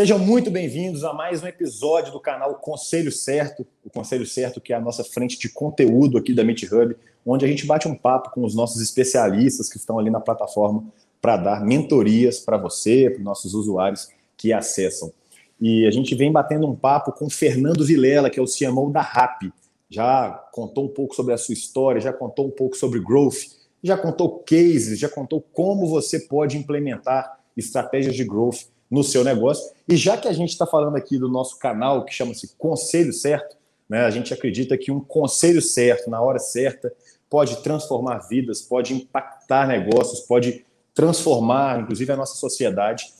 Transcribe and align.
Sejam 0.00 0.18
muito 0.18 0.50
bem-vindos 0.50 1.04
a 1.04 1.12
mais 1.12 1.42
um 1.42 1.46
episódio 1.46 2.10
do 2.10 2.18
canal 2.18 2.54
Conselho 2.54 3.12
Certo, 3.12 3.66
o 3.84 3.90
Conselho 3.90 4.24
Certo 4.24 4.58
que 4.58 4.72
é 4.72 4.76
a 4.76 4.80
nossa 4.80 5.04
frente 5.04 5.38
de 5.38 5.50
conteúdo 5.50 6.16
aqui 6.16 6.32
da 6.32 6.42
Meet 6.42 6.62
Hub, 6.72 6.96
onde 7.26 7.44
a 7.44 7.48
gente 7.48 7.66
bate 7.66 7.86
um 7.86 7.94
papo 7.94 8.30
com 8.30 8.42
os 8.42 8.54
nossos 8.54 8.80
especialistas 8.80 9.68
que 9.68 9.76
estão 9.76 9.98
ali 9.98 10.08
na 10.08 10.18
plataforma 10.18 10.86
para 11.20 11.36
dar 11.36 11.66
mentorias 11.66 12.38
para 12.38 12.56
você, 12.56 13.10
para 13.10 13.18
os 13.18 13.24
nossos 13.24 13.52
usuários 13.52 14.08
que 14.38 14.54
acessam. 14.54 15.12
E 15.60 15.86
a 15.86 15.90
gente 15.90 16.14
vem 16.14 16.32
batendo 16.32 16.66
um 16.66 16.74
papo 16.74 17.12
com 17.12 17.28
Fernando 17.28 17.84
Vilela, 17.84 18.30
que 18.30 18.40
é 18.40 18.42
o 18.42 18.46
CMO 18.46 18.90
da 18.90 19.02
RAP. 19.02 19.52
Já 19.90 20.30
contou 20.50 20.86
um 20.86 20.94
pouco 20.94 21.14
sobre 21.14 21.34
a 21.34 21.36
sua 21.36 21.52
história, 21.52 22.00
já 22.00 22.10
contou 22.10 22.46
um 22.46 22.50
pouco 22.50 22.74
sobre 22.74 23.00
growth, 23.00 23.50
já 23.82 23.98
contou 23.98 24.38
cases, 24.38 24.98
já 24.98 25.10
contou 25.10 25.42
como 25.52 25.86
você 25.86 26.20
pode 26.20 26.56
implementar 26.56 27.38
estratégias 27.54 28.16
de 28.16 28.24
growth 28.24 28.64
no 28.90 29.04
seu 29.04 29.22
negócio. 29.22 29.72
E 29.88 29.96
já 29.96 30.16
que 30.16 30.26
a 30.26 30.32
gente 30.32 30.50
está 30.50 30.66
falando 30.66 30.96
aqui 30.96 31.16
do 31.16 31.28
nosso 31.28 31.58
canal, 31.58 32.04
que 32.04 32.12
chama-se 32.12 32.54
Conselho 32.58 33.12
Certo, 33.12 33.56
né, 33.88 34.04
a 34.04 34.10
gente 34.10 34.32
acredita 34.32 34.76
que 34.78 34.90
um 34.90 35.00
conselho 35.00 35.60
certo, 35.60 36.08
na 36.08 36.20
hora 36.20 36.38
certa, 36.38 36.92
pode 37.28 37.62
transformar 37.62 38.18
vidas, 38.28 38.62
pode 38.62 38.94
impactar 38.94 39.66
negócios, 39.66 40.20
pode 40.20 40.64
transformar, 40.94 41.80
inclusive, 41.80 42.12
a 42.12 42.16
nossa 42.16 42.36
sociedade. 42.36 43.12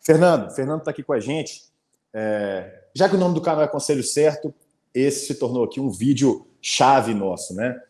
Fernando, 0.00 0.50
Fernando 0.50 0.80
está 0.80 0.90
aqui 0.90 1.02
com 1.02 1.12
a 1.12 1.20
gente. 1.20 1.64
É, 2.12 2.84
já 2.94 3.08
que 3.08 3.14
o 3.14 3.18
nome 3.18 3.34
do 3.34 3.40
canal 3.40 3.62
é 3.62 3.68
Conselho 3.68 4.02
Certo, 4.02 4.52
esse 4.94 5.26
se 5.26 5.34
tornou 5.36 5.64
aqui 5.64 5.80
um 5.80 5.90
vídeo 5.90 6.46
chave 6.60 7.14
nosso, 7.14 7.54
né? 7.54 7.80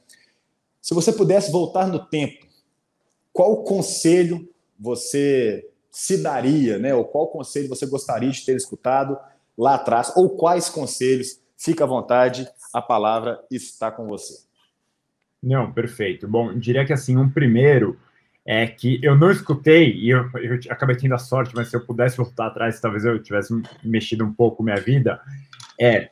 Se 0.82 0.94
você 0.94 1.12
pudesse 1.12 1.50
voltar 1.50 1.86
no 1.86 1.98
tempo, 1.98 2.46
qual 3.32 3.64
conselho 3.64 4.48
você 4.78 5.68
se 5.90 6.22
daria, 6.22 6.78
né? 6.78 6.94
Ou 6.94 7.04
qual 7.04 7.28
conselho 7.28 7.68
você 7.68 7.86
gostaria 7.86 8.30
de 8.30 8.44
ter 8.44 8.56
escutado 8.56 9.18
lá 9.56 9.74
atrás? 9.74 10.12
Ou 10.16 10.30
quais 10.30 10.68
conselhos? 10.68 11.40
Fica 11.56 11.84
à 11.84 11.86
vontade, 11.86 12.48
a 12.72 12.80
palavra 12.80 13.40
está 13.50 13.90
com 13.90 14.06
você. 14.06 14.44
Não, 15.42 15.72
perfeito. 15.72 16.28
Bom, 16.28 16.58
diria 16.58 16.84
que 16.84 16.92
assim, 16.92 17.16
um 17.16 17.28
primeiro 17.28 17.98
é 18.46 18.66
que 18.66 18.98
eu 19.02 19.16
não 19.16 19.30
escutei, 19.30 19.92
e 19.92 20.10
eu, 20.10 20.28
eu 20.34 20.58
acabei 20.70 20.96
tendo 20.96 21.14
a 21.14 21.18
sorte, 21.18 21.54
mas 21.54 21.68
se 21.68 21.76
eu 21.76 21.84
pudesse 21.84 22.16
voltar 22.16 22.46
atrás, 22.46 22.80
talvez 22.80 23.04
eu 23.04 23.22
tivesse 23.22 23.52
mexido 23.84 24.24
um 24.24 24.32
pouco 24.32 24.62
minha 24.62 24.80
vida, 24.80 25.20
é 25.78 26.08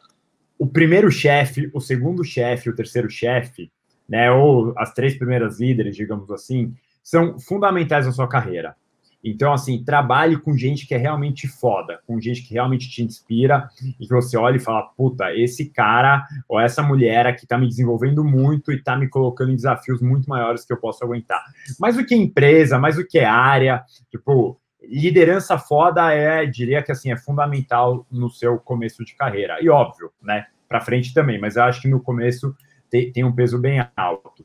o 0.59 0.67
primeiro 0.67 1.11
chefe, 1.11 1.71
o 1.73 1.81
segundo 1.81 2.25
chefe, 2.25 2.69
o 2.69 2.75
terceiro 2.75 3.09
chefe, 3.09 3.71
né, 4.09 4.31
ou 4.31 4.75
as 4.77 4.93
três 4.93 5.17
primeiras 5.17 5.61
líderes, 5.61 5.97
digamos 5.97 6.31
assim, 6.31 6.75
são 7.03 7.39
fundamentais 7.39 8.07
na 8.07 8.13
sua 8.13 8.29
carreira. 8.29 8.77
Então, 9.23 9.53
assim, 9.53 9.83
trabalhe 9.83 10.39
com 10.39 10.57
gente 10.57 10.87
que 10.87 10.95
é 10.95 10.99
realmente 10.99 11.49
foda, 11.49 12.01
com 12.07 12.21
gente 12.21 12.43
que 12.43 12.55
realmente 12.55 12.89
te 12.89 13.03
inspira 13.03 13.69
e 13.99 14.07
que 14.07 14.15
você 14.15 14.37
olha 14.37 14.57
e 14.57 14.61
fala: 14.61 14.83
puta, 14.97 15.35
esse 15.35 15.71
cara 15.71 16.25
ou 16.49 16.61
essa 16.61 16.83
mulher 16.83 17.27
aqui 17.27 17.47
tá 17.47 17.59
me 17.59 17.67
desenvolvendo 17.67 18.25
muito 18.25 18.73
e 18.73 18.83
tá 18.83 18.97
me 18.97 19.09
colocando 19.09 19.51
em 19.51 19.57
desafios 19.57 20.01
muito 20.01 20.29
maiores 20.29 20.65
que 20.65 20.73
eu 20.73 20.81
posso 20.81 21.05
aguentar. 21.05 21.43
Mais 21.81 21.97
do 21.97 22.05
que 22.05 22.15
empresa, 22.15 22.79
mais 22.79 22.97
do 22.97 23.07
que 23.07 23.19
área, 23.19 23.83
tipo, 24.11 24.61
liderança 24.83 25.59
foda 25.59 26.13
é, 26.13 26.47
diria 26.47 26.83
que 26.83 26.93
assim, 26.93 27.11
é 27.11 27.17
fundamental 27.17 28.07
no 28.11 28.31
seu 28.31 28.59
começo 28.59 29.05
de 29.05 29.15
carreira. 29.17 29.59
E 29.61 29.69
óbvio, 29.69 30.13
né, 30.23 30.47
para 30.69 30.81
frente 30.81 31.13
também, 31.13 31.41
mas 31.41 31.57
eu 31.57 31.65
acho 31.65 31.81
que 31.81 31.89
no 31.89 32.01
começo 32.01 32.55
tem, 32.91 33.13
tem 33.13 33.25
um 33.25 33.35
peso 33.35 33.59
bem 33.59 33.85
alto. 33.97 34.38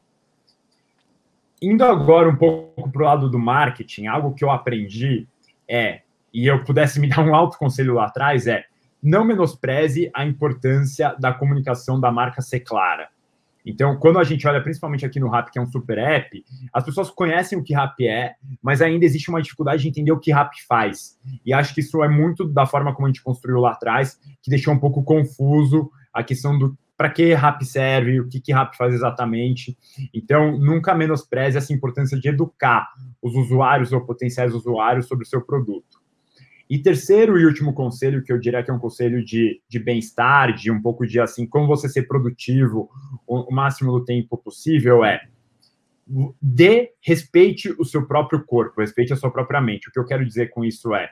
Indo 1.63 1.85
agora 1.85 2.27
um 2.27 2.35
pouco 2.35 2.91
para 2.91 3.01
o 3.01 3.05
lado 3.05 3.29
do 3.29 3.39
marketing, 3.39 4.07
algo 4.07 4.33
que 4.33 4.43
eu 4.43 4.51
aprendi 4.51 5.25
é, 5.65 6.01
e 6.33 6.45
eu 6.45 6.61
pudesse 6.65 6.99
me 6.99 7.07
dar 7.09 7.21
um 7.21 7.33
alto 7.33 7.57
conselho 7.57 7.93
lá 7.93 8.07
atrás, 8.07 8.47
é 8.47 8.65
não 9.01 9.23
menospreze 9.23 10.11
a 10.13 10.25
importância 10.25 11.15
da 11.17 11.33
comunicação 11.33 12.01
da 12.01 12.11
marca 12.11 12.41
ser 12.41 12.59
clara. 12.59 13.07
Então, 13.65 13.95
quando 13.95 14.19
a 14.19 14.25
gente 14.25 14.45
olha 14.45 14.61
principalmente 14.61 15.05
aqui 15.05 15.21
no 15.21 15.29
Rap, 15.29 15.51
que 15.51 15.57
é 15.57 15.61
um 15.61 15.71
super 15.71 15.97
app, 15.97 16.43
as 16.73 16.83
pessoas 16.83 17.09
conhecem 17.09 17.57
o 17.57 17.63
que 17.63 17.73
Rap 17.73 18.05
é, 18.05 18.35
mas 18.61 18.81
ainda 18.81 19.05
existe 19.05 19.29
uma 19.29 19.41
dificuldade 19.41 19.83
de 19.83 19.87
entender 19.87 20.11
o 20.11 20.19
que 20.19 20.33
Rap 20.33 20.51
faz. 20.67 21.17
E 21.45 21.53
acho 21.53 21.73
que 21.73 21.79
isso 21.79 22.03
é 22.03 22.09
muito 22.09 22.45
da 22.45 22.65
forma 22.65 22.93
como 22.93 23.07
a 23.07 23.09
gente 23.09 23.23
construiu 23.23 23.61
lá 23.61 23.71
atrás, 23.71 24.19
que 24.41 24.49
deixou 24.49 24.73
um 24.73 24.79
pouco 24.79 25.01
confuso 25.01 25.89
a 26.13 26.21
questão 26.21 26.59
do 26.59 26.77
para 27.03 27.09
que 27.09 27.33
RAP 27.33 27.63
serve, 27.63 28.21
o 28.21 28.29
que, 28.29 28.39
que 28.39 28.53
RAP 28.53 28.75
faz 28.77 28.93
exatamente. 28.93 29.77
Então, 30.13 30.57
nunca 30.57 30.95
menospreze 30.95 31.57
essa 31.57 31.73
importância 31.73 32.17
de 32.17 32.29
educar 32.29 32.87
os 33.21 33.35
usuários 33.35 33.91
ou 33.91 34.05
potenciais 34.05 34.53
usuários 34.53 35.05
sobre 35.05 35.25
o 35.25 35.27
seu 35.27 35.41
produto. 35.41 36.01
E 36.69 36.79
terceiro 36.79 37.37
e 37.37 37.45
último 37.45 37.73
conselho, 37.73 38.23
que 38.23 38.31
eu 38.31 38.39
diria 38.39 38.63
que 38.63 38.71
é 38.71 38.73
um 38.73 38.79
conselho 38.79 39.21
de, 39.21 39.61
de 39.67 39.79
bem-estar, 39.79 40.53
de 40.53 40.71
um 40.71 40.81
pouco 40.81 41.05
de 41.05 41.19
assim, 41.19 41.45
como 41.45 41.67
você 41.67 41.89
ser 41.89 42.03
produtivo 42.03 42.89
o, 43.27 43.51
o 43.51 43.53
máximo 43.53 43.91
do 43.91 44.05
tempo 44.05 44.37
possível, 44.37 45.03
é 45.03 45.27
dê, 46.41 46.93
respeite 47.01 47.75
o 47.77 47.83
seu 47.83 48.07
próprio 48.07 48.45
corpo, 48.45 48.79
respeite 48.79 49.11
a 49.11 49.17
sua 49.17 49.29
própria 49.29 49.59
mente. 49.59 49.89
O 49.89 49.91
que 49.91 49.99
eu 49.99 50.05
quero 50.05 50.25
dizer 50.25 50.51
com 50.51 50.63
isso 50.63 50.95
é, 50.95 51.09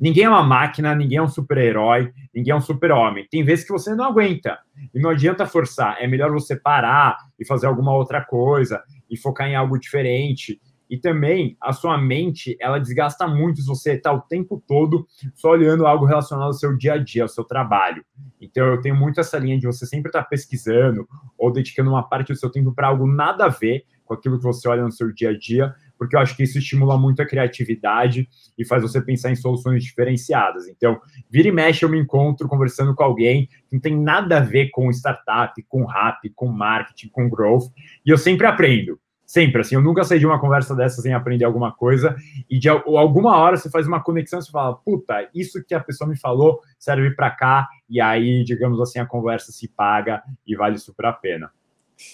Ninguém 0.00 0.24
é 0.24 0.28
uma 0.28 0.42
máquina, 0.42 0.94
ninguém 0.94 1.18
é 1.18 1.22
um 1.22 1.28
super-herói, 1.28 2.12
ninguém 2.34 2.52
é 2.52 2.56
um 2.56 2.60
super-homem. 2.60 3.26
Tem 3.30 3.44
vezes 3.44 3.64
que 3.64 3.72
você 3.72 3.94
não 3.94 4.04
aguenta 4.04 4.58
e 4.94 5.00
não 5.00 5.10
adianta 5.10 5.46
forçar. 5.46 5.96
É 6.00 6.06
melhor 6.06 6.30
você 6.30 6.56
parar 6.56 7.16
e 7.38 7.44
fazer 7.44 7.66
alguma 7.66 7.94
outra 7.94 8.24
coisa 8.24 8.82
e 9.10 9.16
focar 9.16 9.48
em 9.48 9.56
algo 9.56 9.78
diferente. 9.78 10.60
E 10.90 10.98
também 10.98 11.56
a 11.60 11.72
sua 11.72 11.96
mente, 11.96 12.56
ela 12.60 12.78
desgasta 12.78 13.26
muito 13.28 13.60
se 13.60 13.66
você 13.66 13.92
está 13.92 14.12
o 14.12 14.20
tempo 14.20 14.62
todo 14.66 15.06
só 15.36 15.50
olhando 15.50 15.86
algo 15.86 16.04
relacionado 16.04 16.46
ao 16.46 16.52
seu 16.52 16.76
dia 16.76 16.94
a 16.94 16.98
dia, 16.98 17.22
ao 17.22 17.28
seu 17.28 17.44
trabalho. 17.44 18.04
Então 18.40 18.66
eu 18.66 18.80
tenho 18.80 18.96
muito 18.96 19.20
essa 19.20 19.38
linha 19.38 19.56
de 19.56 19.66
você 19.66 19.86
sempre 19.86 20.08
estar 20.08 20.22
tá 20.22 20.28
pesquisando 20.28 21.06
ou 21.38 21.52
dedicando 21.52 21.90
uma 21.90 22.02
parte 22.02 22.32
do 22.32 22.38
seu 22.38 22.50
tempo 22.50 22.72
para 22.74 22.88
algo 22.88 23.06
nada 23.06 23.44
a 23.44 23.48
ver 23.48 23.84
com 24.04 24.14
aquilo 24.14 24.38
que 24.38 24.42
você 24.42 24.68
olha 24.68 24.82
no 24.82 24.90
seu 24.90 25.12
dia 25.12 25.30
a 25.30 25.38
dia, 25.38 25.72
porque 26.00 26.16
eu 26.16 26.20
acho 26.20 26.34
que 26.34 26.42
isso 26.42 26.56
estimula 26.56 26.96
muito 26.96 27.20
a 27.20 27.26
criatividade 27.26 28.26
e 28.56 28.64
faz 28.64 28.80
você 28.80 29.02
pensar 29.02 29.30
em 29.30 29.36
soluções 29.36 29.84
diferenciadas. 29.84 30.66
Então, 30.66 30.98
vira 31.28 31.48
e 31.48 31.52
mexe, 31.52 31.84
eu 31.84 31.90
me 31.90 32.00
encontro 32.00 32.48
conversando 32.48 32.94
com 32.94 33.04
alguém 33.04 33.48
que 33.48 33.52
não 33.70 33.78
tem 33.78 34.00
nada 34.00 34.38
a 34.38 34.40
ver 34.40 34.70
com 34.70 34.90
startup, 34.90 35.62
com 35.68 35.84
rap, 35.84 36.30
com 36.30 36.48
marketing, 36.48 37.10
com 37.10 37.28
growth, 37.28 37.70
e 38.06 38.08
eu 38.08 38.16
sempre 38.16 38.46
aprendo. 38.46 38.98
Sempre, 39.26 39.60
assim, 39.60 39.74
eu 39.74 39.82
nunca 39.82 40.02
saí 40.02 40.18
de 40.18 40.24
uma 40.24 40.40
conversa 40.40 40.74
dessa 40.74 41.02
sem 41.02 41.12
aprender 41.12 41.44
alguma 41.44 41.70
coisa, 41.70 42.16
e 42.48 42.58
de 42.58 42.70
alguma 42.70 43.36
hora 43.36 43.58
você 43.58 43.68
faz 43.68 43.86
uma 43.86 44.02
conexão 44.02 44.38
e 44.38 44.42
você 44.42 44.50
fala, 44.50 44.74
puta, 44.76 45.28
isso 45.34 45.62
que 45.62 45.74
a 45.74 45.80
pessoa 45.80 46.08
me 46.08 46.18
falou 46.18 46.60
serve 46.78 47.10
para 47.10 47.30
cá, 47.30 47.68
e 47.90 48.00
aí, 48.00 48.42
digamos 48.42 48.80
assim, 48.80 48.98
a 48.98 49.06
conversa 49.06 49.52
se 49.52 49.68
paga 49.68 50.22
e 50.46 50.56
vale 50.56 50.78
super 50.78 51.04
a 51.04 51.12
pena. 51.12 51.52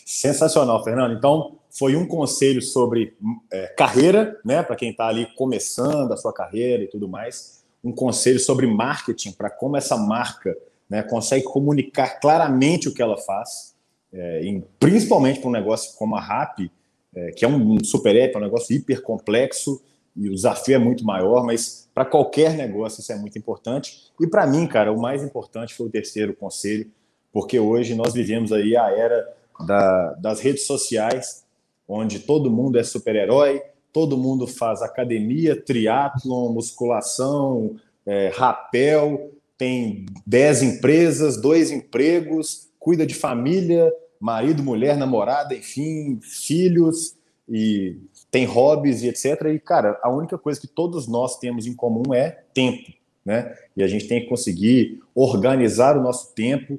Sensacional, 0.05 0.83
Fernando. 0.83 1.15
Então, 1.15 1.59
foi 1.71 1.95
um 1.95 2.07
conselho 2.07 2.63
sobre 2.63 3.17
é, 3.53 3.67
carreira, 3.69 4.39
né, 4.45 4.63
para 4.63 4.77
quem 4.77 4.91
está 4.91 5.09
ali 5.09 5.27
começando 5.37 6.13
a 6.13 6.17
sua 6.17 6.33
carreira 6.33 6.83
e 6.83 6.89
tudo 6.89 7.09
mais. 7.09 7.65
Um 7.85 7.93
conselho 7.93 8.41
sobre 8.41 8.67
marketing, 8.67 9.33
para 9.33 9.51
como 9.51 9.77
essa 9.77 9.97
marca 9.97 10.57
né, 10.89 11.03
consegue 11.03 11.45
comunicar 11.45 12.21
claramente 12.21 12.89
o 12.89 12.95
que 12.95 13.03
ela 13.03 13.17
faz, 13.17 13.75
é, 14.13 14.45
em, 14.45 14.65
principalmente 14.79 15.41
para 15.41 15.49
um 15.49 15.53
negócio 15.53 15.97
como 15.99 16.17
a 16.17 16.21
RAP, 16.21 16.71
é, 17.15 17.31
que 17.33 17.45
é 17.45 17.49
um 17.49 17.83
super 17.85 18.17
app, 18.17 18.35
é 18.35 18.39
um 18.39 18.43
negócio 18.43 18.75
hiper 18.75 19.03
complexo 19.03 19.83
e 20.17 20.29
o 20.29 20.35
desafio 20.35 20.77
é 20.77 20.79
muito 20.79 21.05
maior, 21.05 21.45
mas 21.45 21.89
para 21.95 22.05
qualquer 22.05 22.55
negócio 22.55 23.01
isso 23.01 23.13
é 23.13 23.17
muito 23.17 23.39
importante. 23.39 24.11
E 24.21 24.27
para 24.27 24.47
mim, 24.47 24.67
cara, 24.67 24.93
o 24.93 25.01
mais 25.01 25.23
importante 25.23 25.75
foi 25.75 25.87
o 25.87 25.91
terceiro 25.91 26.35
conselho, 26.35 26.91
porque 27.33 27.59
hoje 27.59 27.95
nós 27.95 28.15
vivemos 28.15 28.51
aí 28.53 28.77
a 28.77 28.91
era 28.91 29.37
da, 29.65 30.13
das 30.15 30.41
redes 30.41 30.67
sociais, 30.67 31.45
onde 31.89 32.19
todo 32.21 32.51
mundo 32.51 32.79
é 32.79 32.83
super-herói, 32.83 33.63
todo 33.93 34.19
mundo 34.19 34.47
faz 34.47 34.83
academia, 34.83 35.61
triatlon, 35.61 36.53
musculação, 36.53 37.77
é, 38.05 38.31
rapel, 38.35 39.31
tem 39.57 40.07
10 40.27 40.63
empresas, 40.63 41.41
dois 41.41 41.71
empregos, 41.71 42.69
cuida 42.79 43.07
de 43.07 43.15
família, 43.15 43.93
marido, 44.21 44.63
mulher, 44.63 44.97
namorada, 44.97 45.55
enfim, 45.55 46.19
filhos, 46.21 47.17
e 47.49 47.97
tem 48.31 48.45
hobbies 48.45 49.03
e 49.03 49.09
etc. 49.09 49.47
E, 49.55 49.59
cara, 49.59 49.99
a 50.03 50.11
única 50.11 50.37
coisa 50.37 50.61
que 50.61 50.67
todos 50.67 51.07
nós 51.07 51.39
temos 51.39 51.67
em 51.67 51.75
comum 51.75 52.13
é 52.13 52.43
tempo, 52.53 52.93
né? 53.25 53.57
E 53.77 53.83
a 53.83 53.89
gente 53.89 54.09
tem 54.09 54.21
que 54.21 54.29
conseguir 54.29 55.01
organizar 55.15 55.97
o 55.97 56.03
nosso 56.03 56.35
tempo, 56.35 56.79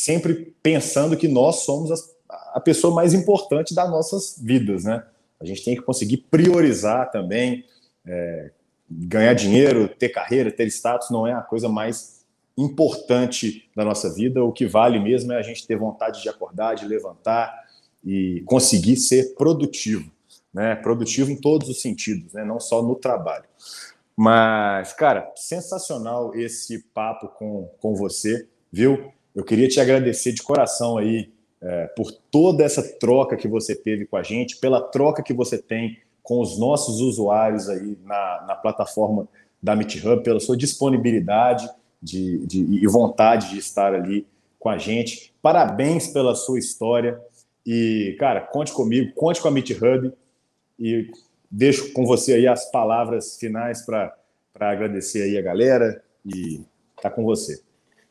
sempre 0.00 0.56
pensando 0.62 1.14
que 1.14 1.28
nós 1.28 1.56
somos 1.56 1.90
as, 1.90 2.16
a 2.54 2.58
pessoa 2.58 2.94
mais 2.94 3.12
importante 3.12 3.74
das 3.74 3.90
nossas 3.90 4.34
vidas, 4.42 4.84
né? 4.84 5.04
A 5.38 5.44
gente 5.44 5.62
tem 5.62 5.76
que 5.76 5.82
conseguir 5.82 6.16
priorizar 6.30 7.10
também, 7.10 7.66
é, 8.06 8.50
ganhar 8.90 9.34
dinheiro, 9.34 9.86
ter 9.88 10.08
carreira, 10.08 10.50
ter 10.50 10.66
status 10.68 11.10
não 11.10 11.26
é 11.26 11.34
a 11.34 11.42
coisa 11.42 11.68
mais 11.68 12.24
importante 12.56 13.68
da 13.76 13.84
nossa 13.84 14.10
vida. 14.14 14.42
O 14.42 14.52
que 14.52 14.66
vale 14.66 14.98
mesmo 14.98 15.34
é 15.34 15.36
a 15.38 15.42
gente 15.42 15.66
ter 15.66 15.76
vontade 15.76 16.22
de 16.22 16.30
acordar, 16.30 16.76
de 16.76 16.86
levantar 16.86 17.54
e 18.02 18.42
conseguir 18.46 18.96
ser 18.96 19.34
produtivo, 19.34 20.10
né? 20.50 20.76
Produtivo 20.76 21.30
em 21.30 21.36
todos 21.36 21.68
os 21.68 21.82
sentidos, 21.82 22.32
né? 22.32 22.42
Não 22.42 22.58
só 22.58 22.82
no 22.82 22.94
trabalho. 22.94 23.44
Mas, 24.16 24.94
cara, 24.94 25.30
sensacional 25.36 26.34
esse 26.34 26.84
papo 26.94 27.28
com, 27.28 27.70
com 27.78 27.94
você, 27.94 28.48
viu? 28.72 29.12
Eu 29.34 29.44
queria 29.44 29.68
te 29.68 29.80
agradecer 29.80 30.32
de 30.32 30.42
coração 30.42 30.98
aí 30.98 31.30
é, 31.60 31.86
por 31.88 32.10
toda 32.30 32.64
essa 32.64 32.82
troca 32.98 33.36
que 33.36 33.46
você 33.46 33.74
teve 33.74 34.06
com 34.06 34.16
a 34.16 34.22
gente, 34.22 34.56
pela 34.56 34.80
troca 34.80 35.22
que 35.22 35.32
você 35.32 35.58
tem 35.58 35.98
com 36.22 36.40
os 36.40 36.58
nossos 36.58 37.00
usuários 37.00 37.68
aí 37.68 37.98
na, 38.04 38.44
na 38.46 38.54
plataforma 38.54 39.28
da 39.62 39.76
MeetHub, 39.76 40.22
pela 40.22 40.40
sua 40.40 40.56
disponibilidade 40.56 41.68
de, 42.02 42.46
de, 42.46 42.60
e 42.60 42.86
vontade 42.86 43.50
de 43.50 43.58
estar 43.58 43.94
ali 43.94 44.26
com 44.58 44.68
a 44.68 44.78
gente. 44.78 45.34
Parabéns 45.42 46.08
pela 46.08 46.34
sua 46.34 46.58
história. 46.58 47.20
E, 47.66 48.16
cara, 48.18 48.40
conte 48.40 48.72
comigo, 48.72 49.12
conte 49.14 49.40
com 49.40 49.48
a 49.48 49.50
MeetHub 49.50 50.12
e 50.78 51.10
deixo 51.50 51.92
com 51.92 52.06
você 52.06 52.34
aí 52.34 52.46
as 52.46 52.70
palavras 52.70 53.36
finais 53.38 53.84
para 53.84 54.14
agradecer 54.58 55.22
aí 55.22 55.36
a 55.36 55.42
galera 55.42 56.02
e 56.24 56.60
tá 57.02 57.10
com 57.10 57.24
você. 57.24 57.62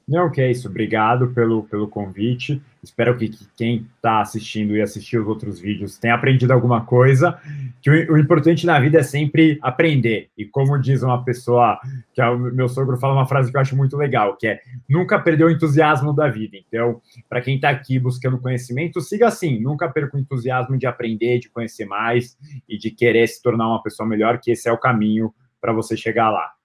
Não, 0.09 0.31
que 0.31 0.41
é 0.41 0.49
isso. 0.49 0.67
Obrigado 0.67 1.27
pelo, 1.27 1.65
pelo 1.65 1.87
convite. 1.87 2.59
Espero 2.81 3.15
que, 3.15 3.29
que 3.29 3.47
quem 3.55 3.87
está 3.95 4.21
assistindo 4.21 4.75
e 4.75 4.81
assistir 4.81 5.19
os 5.19 5.27
outros 5.27 5.59
vídeos 5.59 5.99
tenha 5.99 6.15
aprendido 6.15 6.51
alguma 6.51 6.83
coisa. 6.83 7.39
Que 7.79 7.91
o, 7.91 8.13
o, 8.13 8.17
importante 8.17 8.65
na 8.65 8.79
vida 8.79 8.97
é 8.97 9.03
sempre 9.03 9.59
aprender. 9.61 10.29
E 10.35 10.45
como 10.45 10.79
diz 10.79 11.03
uma 11.03 11.23
pessoa, 11.23 11.79
que 12.11 12.19
é 12.19 12.27
o 12.27 12.39
meu 12.39 12.67
sogro 12.67 12.97
fala 12.97 13.13
uma 13.13 13.27
frase 13.27 13.51
que 13.51 13.57
eu 13.57 13.61
acho 13.61 13.77
muito 13.77 13.95
legal, 13.95 14.35
que 14.35 14.47
é 14.47 14.59
nunca 14.89 15.19
perdeu 15.19 15.45
o 15.45 15.51
entusiasmo 15.51 16.11
da 16.11 16.27
vida. 16.27 16.57
Então, 16.57 16.99
para 17.29 17.39
quem 17.39 17.57
está 17.57 17.69
aqui 17.69 17.99
buscando 17.99 18.39
conhecimento, 18.39 18.99
siga 19.01 19.27
assim. 19.27 19.59
Nunca 19.61 19.87
perca 19.89 20.17
o 20.17 20.19
entusiasmo 20.19 20.75
de 20.75 20.87
aprender, 20.87 21.37
de 21.37 21.49
conhecer 21.49 21.85
mais 21.85 22.35
e 22.67 22.79
de 22.79 22.89
querer 22.89 23.27
se 23.27 23.43
tornar 23.43 23.67
uma 23.67 23.83
pessoa 23.83 24.09
melhor, 24.09 24.39
que 24.39 24.49
esse 24.49 24.67
é 24.67 24.71
o 24.71 24.77
caminho 24.77 25.31
para 25.61 25.71
você 25.71 25.95
chegar 25.95 26.31
lá. 26.31 26.58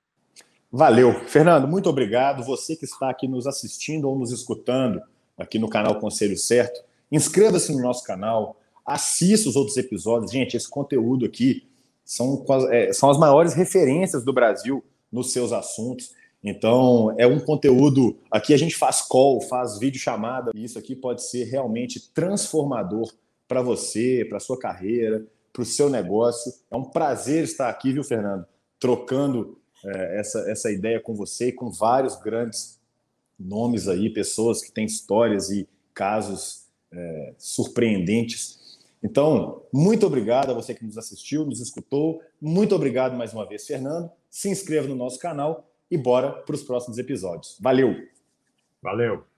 Valeu. 0.76 1.14
Fernando, 1.28 1.68
muito 1.68 1.88
obrigado. 1.88 2.42
Você 2.42 2.74
que 2.74 2.84
está 2.84 3.08
aqui 3.08 3.28
nos 3.28 3.46
assistindo 3.46 4.08
ou 4.08 4.18
nos 4.18 4.32
escutando 4.32 5.00
aqui 5.38 5.56
no 5.56 5.68
canal 5.68 6.00
Conselho 6.00 6.36
Certo, 6.36 6.82
inscreva-se 7.12 7.72
no 7.72 7.80
nosso 7.80 8.02
canal, 8.02 8.56
assista 8.84 9.48
os 9.48 9.54
outros 9.54 9.76
episódios. 9.76 10.32
Gente, 10.32 10.56
esse 10.56 10.68
conteúdo 10.68 11.26
aqui 11.26 11.64
são, 12.04 12.44
é, 12.72 12.92
são 12.92 13.08
as 13.08 13.16
maiores 13.16 13.54
referências 13.54 14.24
do 14.24 14.32
Brasil 14.32 14.82
nos 15.12 15.32
seus 15.32 15.52
assuntos. 15.52 16.10
Então, 16.42 17.14
é 17.18 17.24
um 17.24 17.38
conteúdo. 17.38 18.18
Aqui 18.28 18.52
a 18.52 18.56
gente 18.56 18.74
faz 18.74 19.00
call, 19.00 19.40
faz 19.42 19.78
vídeo 19.78 20.00
chamada. 20.00 20.50
E 20.56 20.64
isso 20.64 20.76
aqui 20.76 20.96
pode 20.96 21.22
ser 21.22 21.44
realmente 21.44 22.10
transformador 22.12 23.12
para 23.46 23.62
você, 23.62 24.26
para 24.28 24.40
sua 24.40 24.58
carreira, 24.58 25.24
para 25.52 25.62
o 25.62 25.64
seu 25.64 25.88
negócio. 25.88 26.52
É 26.68 26.76
um 26.76 26.82
prazer 26.82 27.44
estar 27.44 27.68
aqui, 27.68 27.92
viu, 27.92 28.02
Fernando? 28.02 28.44
Trocando 28.80 29.56
é, 29.84 30.18
essa, 30.18 30.50
essa 30.50 30.70
ideia 30.70 31.00
com 31.00 31.14
você 31.14 31.48
e 31.48 31.52
com 31.52 31.70
vários 31.70 32.16
grandes 32.16 32.80
nomes 33.38 33.88
aí, 33.88 34.10
pessoas 34.10 34.62
que 34.62 34.72
têm 34.72 34.86
histórias 34.86 35.50
e 35.50 35.68
casos 35.92 36.66
é, 36.92 37.34
surpreendentes. 37.38 38.78
Então, 39.02 39.62
muito 39.72 40.06
obrigado 40.06 40.50
a 40.50 40.54
você 40.54 40.74
que 40.74 40.84
nos 40.84 40.96
assistiu, 40.96 41.44
nos 41.44 41.60
escutou. 41.60 42.22
Muito 42.40 42.74
obrigado 42.74 43.16
mais 43.16 43.32
uma 43.34 43.46
vez, 43.46 43.66
Fernando. 43.66 44.10
Se 44.30 44.48
inscreva 44.48 44.88
no 44.88 44.94
nosso 44.94 45.18
canal 45.18 45.68
e 45.90 45.98
bora 45.98 46.32
para 46.32 46.54
os 46.54 46.62
próximos 46.62 46.98
episódios. 46.98 47.58
Valeu! 47.60 47.94
Valeu! 48.82 49.33